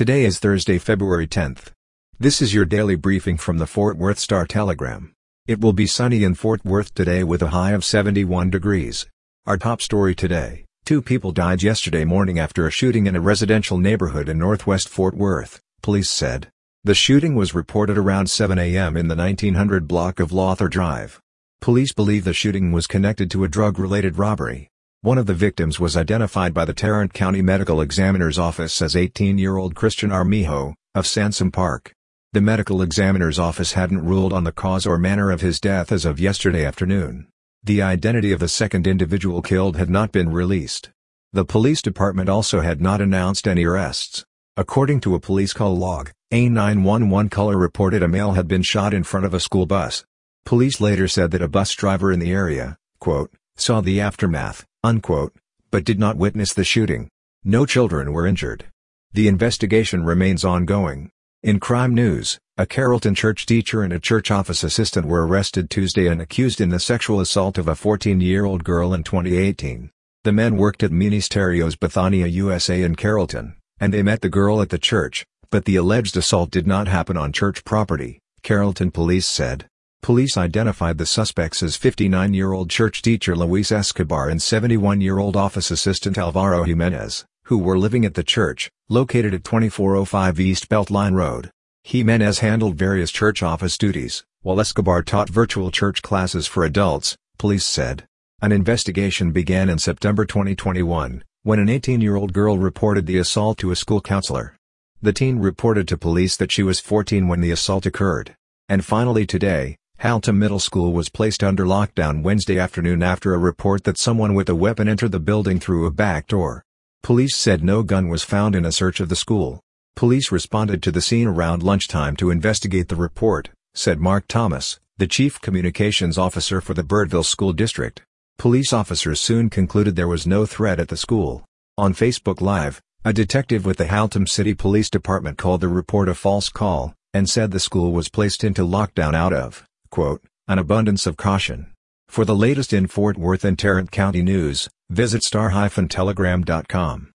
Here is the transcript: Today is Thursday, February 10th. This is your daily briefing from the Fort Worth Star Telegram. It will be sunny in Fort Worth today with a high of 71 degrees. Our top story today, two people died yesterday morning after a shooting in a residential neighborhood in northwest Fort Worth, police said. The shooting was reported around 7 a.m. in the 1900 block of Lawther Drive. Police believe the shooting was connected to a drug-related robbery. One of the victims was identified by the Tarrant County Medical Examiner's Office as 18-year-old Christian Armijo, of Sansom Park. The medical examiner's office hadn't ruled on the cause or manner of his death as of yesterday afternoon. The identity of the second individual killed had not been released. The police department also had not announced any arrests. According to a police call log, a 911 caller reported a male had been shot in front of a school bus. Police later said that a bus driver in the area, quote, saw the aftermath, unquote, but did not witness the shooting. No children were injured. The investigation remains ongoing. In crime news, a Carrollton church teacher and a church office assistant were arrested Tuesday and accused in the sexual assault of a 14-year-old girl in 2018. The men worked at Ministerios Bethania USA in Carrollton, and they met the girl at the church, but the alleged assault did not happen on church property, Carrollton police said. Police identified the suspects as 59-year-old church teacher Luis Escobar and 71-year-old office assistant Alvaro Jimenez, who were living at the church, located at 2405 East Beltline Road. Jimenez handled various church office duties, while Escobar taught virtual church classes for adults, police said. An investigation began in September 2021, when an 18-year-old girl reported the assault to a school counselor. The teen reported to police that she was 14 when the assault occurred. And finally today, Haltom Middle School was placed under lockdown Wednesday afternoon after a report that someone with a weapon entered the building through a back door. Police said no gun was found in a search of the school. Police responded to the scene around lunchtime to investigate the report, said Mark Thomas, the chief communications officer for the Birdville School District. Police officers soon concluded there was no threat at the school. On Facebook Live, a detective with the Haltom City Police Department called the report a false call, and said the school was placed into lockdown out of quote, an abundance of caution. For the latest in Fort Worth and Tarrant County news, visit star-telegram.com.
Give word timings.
Today 0.00 0.24
is 0.24 0.38
Thursday, 0.38 0.78
February 0.78 1.26
10th. 1.26 1.72
This 2.18 2.40
is 2.40 2.54
your 2.54 2.64
daily 2.64 2.94
briefing 2.94 3.36
from 3.36 3.58
the 3.58 3.66
Fort 3.66 3.98
Worth 3.98 4.18
Star 4.18 4.46
Telegram. 4.46 5.12
It 5.46 5.60
will 5.60 5.74
be 5.74 5.86
sunny 5.86 6.24
in 6.24 6.36
Fort 6.36 6.64
Worth 6.64 6.94
today 6.94 7.22
with 7.22 7.42
a 7.42 7.50
high 7.50 7.72
of 7.72 7.84
71 7.84 8.48
degrees. 8.48 9.06
Our 9.44 9.58
top 9.58 9.82
story 9.82 10.14
today, 10.14 10.64
two 10.86 11.02
people 11.02 11.32
died 11.32 11.62
yesterday 11.62 12.06
morning 12.06 12.38
after 12.38 12.66
a 12.66 12.70
shooting 12.70 13.06
in 13.06 13.14
a 13.14 13.20
residential 13.20 13.76
neighborhood 13.76 14.30
in 14.30 14.38
northwest 14.38 14.88
Fort 14.88 15.14
Worth, 15.14 15.60
police 15.82 16.08
said. 16.08 16.48
The 16.82 16.94
shooting 16.94 17.34
was 17.34 17.54
reported 17.54 17.98
around 17.98 18.30
7 18.30 18.58
a.m. 18.58 18.96
in 18.96 19.08
the 19.08 19.16
1900 19.16 19.86
block 19.86 20.18
of 20.18 20.32
Lawther 20.32 20.68
Drive. 20.68 21.20
Police 21.60 21.92
believe 21.92 22.24
the 22.24 22.32
shooting 22.32 22.72
was 22.72 22.86
connected 22.86 23.30
to 23.32 23.44
a 23.44 23.48
drug-related 23.48 24.16
robbery. 24.16 24.70
One 25.02 25.16
of 25.16 25.24
the 25.24 25.32
victims 25.32 25.80
was 25.80 25.96
identified 25.96 26.52
by 26.52 26.66
the 26.66 26.74
Tarrant 26.74 27.14
County 27.14 27.40
Medical 27.40 27.80
Examiner's 27.80 28.38
Office 28.38 28.82
as 28.82 28.94
18-year-old 28.94 29.74
Christian 29.74 30.12
Armijo, 30.12 30.74
of 30.94 31.06
Sansom 31.06 31.50
Park. 31.50 31.94
The 32.34 32.42
medical 32.42 32.82
examiner's 32.82 33.38
office 33.38 33.72
hadn't 33.72 34.04
ruled 34.04 34.34
on 34.34 34.44
the 34.44 34.52
cause 34.52 34.84
or 34.84 34.98
manner 34.98 35.30
of 35.30 35.40
his 35.40 35.58
death 35.58 35.90
as 35.90 36.04
of 36.04 36.20
yesterday 36.20 36.66
afternoon. 36.66 37.28
The 37.64 37.80
identity 37.80 38.30
of 38.30 38.40
the 38.40 38.48
second 38.48 38.86
individual 38.86 39.40
killed 39.40 39.78
had 39.78 39.88
not 39.88 40.12
been 40.12 40.32
released. 40.32 40.90
The 41.32 41.46
police 41.46 41.80
department 41.80 42.28
also 42.28 42.60
had 42.60 42.82
not 42.82 43.00
announced 43.00 43.48
any 43.48 43.64
arrests. 43.64 44.26
According 44.58 45.00
to 45.00 45.14
a 45.14 45.20
police 45.20 45.54
call 45.54 45.78
log, 45.78 46.10
a 46.30 46.50
911 46.50 47.30
caller 47.30 47.56
reported 47.56 48.02
a 48.02 48.08
male 48.08 48.32
had 48.32 48.46
been 48.46 48.62
shot 48.62 48.92
in 48.92 49.04
front 49.04 49.24
of 49.24 49.32
a 49.32 49.40
school 49.40 49.64
bus. 49.64 50.04
Police 50.44 50.78
later 50.78 51.08
said 51.08 51.30
that 51.30 51.40
a 51.40 51.48
bus 51.48 51.72
driver 51.72 52.12
in 52.12 52.18
the 52.18 52.32
area, 52.32 52.76
quote, 52.98 53.32
saw 53.56 53.80
the 53.80 53.98
aftermath, 53.98 54.66
unquote, 54.82 55.34
but 55.70 55.84
did 55.84 55.98
not 55.98 56.16
witness 56.16 56.52
the 56.52 56.64
shooting. 56.64 57.08
No 57.44 57.64
children 57.66 58.12
were 58.12 58.26
injured. 58.26 58.66
The 59.12 59.28
investigation 59.28 60.04
remains 60.04 60.44
ongoing. 60.44 61.10
In 61.42 61.58
crime 61.58 61.94
news, 61.94 62.38
a 62.58 62.66
Carrollton 62.66 63.14
church 63.14 63.46
teacher 63.46 63.82
and 63.82 63.94
a 63.94 63.98
church 63.98 64.30
office 64.30 64.62
assistant 64.62 65.06
were 65.06 65.26
arrested 65.26 65.70
Tuesday 65.70 66.06
and 66.06 66.20
accused 66.20 66.60
in 66.60 66.68
the 66.68 66.78
sexual 66.78 67.20
assault 67.20 67.56
of 67.56 67.66
a 67.66 67.72
14-year-old 67.72 68.62
girl 68.62 68.92
in 68.92 69.02
2018. 69.02 69.90
The 70.24 70.32
men 70.32 70.58
worked 70.58 70.82
at 70.82 70.90
Ministerios 70.90 71.80
Bethania 71.80 72.26
USA 72.26 72.82
in 72.82 72.94
Carrollton, 72.94 73.56
and 73.78 73.94
they 73.94 74.02
met 74.02 74.20
the 74.20 74.28
girl 74.28 74.60
at 74.60 74.68
the 74.68 74.78
church, 74.78 75.24
but 75.50 75.64
the 75.64 75.76
alleged 75.76 76.14
assault 76.18 76.50
did 76.50 76.66
not 76.66 76.88
happen 76.88 77.16
on 77.16 77.32
church 77.32 77.64
property, 77.64 78.20
Carrollton 78.42 78.90
police 78.90 79.26
said. 79.26 79.69
Police 80.02 80.38
identified 80.38 80.96
the 80.96 81.04
suspects 81.04 81.62
as 81.62 81.76
59-year-old 81.76 82.70
church 82.70 83.02
teacher 83.02 83.36
Luis 83.36 83.70
Escobar 83.70 84.30
and 84.30 84.40
71-year-old 84.40 85.36
office 85.36 85.70
assistant 85.70 86.16
Alvaro 86.16 86.64
Jimenez, 86.64 87.26
who 87.44 87.58
were 87.58 87.78
living 87.78 88.06
at 88.06 88.14
the 88.14 88.24
church, 88.24 88.70
located 88.88 89.34
at 89.34 89.44
2405 89.44 90.40
East 90.40 90.70
Beltline 90.70 91.14
Road. 91.14 91.50
Jimenez 91.84 92.38
handled 92.38 92.76
various 92.76 93.10
church 93.10 93.42
office 93.42 93.76
duties, 93.76 94.24
while 94.40 94.58
Escobar 94.58 95.02
taught 95.02 95.28
virtual 95.28 95.70
church 95.70 96.00
classes 96.00 96.46
for 96.46 96.64
adults, 96.64 97.14
police 97.36 97.66
said. 97.66 98.06
An 98.40 98.52
investigation 98.52 99.32
began 99.32 99.68
in 99.68 99.78
September 99.78 100.24
2021, 100.24 101.22
when 101.42 101.58
an 101.58 101.68
18-year-old 101.68 102.32
girl 102.32 102.56
reported 102.56 103.04
the 103.04 103.18
assault 103.18 103.58
to 103.58 103.70
a 103.70 103.76
school 103.76 104.00
counselor. 104.00 104.56
The 105.02 105.12
teen 105.12 105.40
reported 105.40 105.86
to 105.88 105.98
police 105.98 106.38
that 106.38 106.50
she 106.50 106.62
was 106.62 106.80
14 106.80 107.28
when 107.28 107.42
the 107.42 107.50
assault 107.50 107.84
occurred. 107.84 108.34
And 108.66 108.82
finally 108.82 109.26
today, 109.26 109.76
Haltom 110.02 110.38
Middle 110.38 110.60
School 110.60 110.94
was 110.94 111.10
placed 111.10 111.44
under 111.44 111.66
lockdown 111.66 112.22
Wednesday 112.22 112.58
afternoon 112.58 113.02
after 113.02 113.34
a 113.34 113.38
report 113.38 113.84
that 113.84 113.98
someone 113.98 114.32
with 114.32 114.48
a 114.48 114.54
weapon 114.54 114.88
entered 114.88 115.12
the 115.12 115.20
building 115.20 115.60
through 115.60 115.84
a 115.84 115.90
back 115.90 116.26
door. 116.26 116.64
Police 117.02 117.36
said 117.36 117.62
no 117.62 117.82
gun 117.82 118.08
was 118.08 118.24
found 118.24 118.56
in 118.56 118.64
a 118.64 118.72
search 118.72 119.00
of 119.00 119.10
the 119.10 119.14
school. 119.14 119.60
Police 119.96 120.32
responded 120.32 120.82
to 120.82 120.90
the 120.90 121.02
scene 121.02 121.26
around 121.26 121.62
lunchtime 121.62 122.16
to 122.16 122.30
investigate 122.30 122.88
the 122.88 122.96
report, 122.96 123.50
said 123.74 124.00
Mark 124.00 124.24
Thomas, 124.26 124.80
the 124.96 125.06
chief 125.06 125.38
communications 125.38 126.16
officer 126.16 126.62
for 126.62 126.72
the 126.72 126.82
Birdville 126.82 127.22
School 127.22 127.52
District. 127.52 128.00
Police 128.38 128.72
officers 128.72 129.20
soon 129.20 129.50
concluded 129.50 129.96
there 129.96 130.08
was 130.08 130.26
no 130.26 130.46
threat 130.46 130.80
at 130.80 130.88
the 130.88 130.96
school. 130.96 131.44
On 131.76 131.92
Facebook 131.92 132.40
Live, 132.40 132.80
a 133.04 133.12
detective 133.12 133.66
with 133.66 133.76
the 133.76 133.84
Haltom 133.84 134.26
City 134.26 134.54
Police 134.54 134.88
Department 134.88 135.36
called 135.36 135.60
the 135.60 135.68
report 135.68 136.08
a 136.08 136.14
false 136.14 136.48
call, 136.48 136.94
and 137.12 137.28
said 137.28 137.50
the 137.50 137.60
school 137.60 137.92
was 137.92 138.08
placed 138.08 138.42
into 138.42 138.62
lockdown 138.62 139.14
out 139.14 139.34
of 139.34 139.66
quote, 139.90 140.22
an 140.48 140.58
abundance 140.58 141.06
of 141.06 141.16
caution. 141.16 141.72
For 142.08 142.24
the 142.24 142.34
latest 142.34 142.72
in 142.72 142.86
Fort 142.86 143.16
Worth 143.18 143.44
and 143.44 143.58
Tarrant 143.58 143.90
County 143.90 144.22
news, 144.22 144.68
visit 144.88 145.22
star-telegram.com. 145.22 147.10